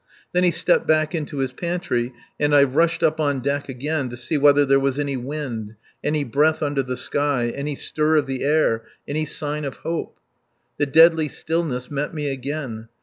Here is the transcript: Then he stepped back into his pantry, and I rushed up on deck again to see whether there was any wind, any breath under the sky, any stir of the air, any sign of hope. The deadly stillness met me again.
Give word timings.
Then 0.33 0.43
he 0.43 0.49
stepped 0.49 0.87
back 0.87 1.13
into 1.13 1.37
his 1.37 1.53
pantry, 1.53 2.11
and 2.39 2.55
I 2.55 2.63
rushed 2.63 3.03
up 3.03 3.19
on 3.19 3.39
deck 3.39 3.69
again 3.69 4.09
to 4.09 4.17
see 4.17 4.35
whether 4.35 4.65
there 4.65 4.79
was 4.79 4.97
any 4.97 5.15
wind, 5.15 5.75
any 6.03 6.23
breath 6.23 6.63
under 6.63 6.81
the 6.81 6.97
sky, 6.97 7.49
any 7.53 7.75
stir 7.75 8.15
of 8.15 8.25
the 8.25 8.43
air, 8.43 8.83
any 9.07 9.25
sign 9.25 9.63
of 9.63 9.77
hope. 9.85 10.17
The 10.79 10.87
deadly 10.87 11.27
stillness 11.27 11.91
met 11.91 12.15
me 12.15 12.29
again. 12.31 12.87